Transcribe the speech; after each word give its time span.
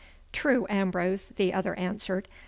'True, 0.33 0.65
Ambrose,' 0.67 1.27
the 1.35 1.53
other 1.53 1.75
answered. 1.77 2.27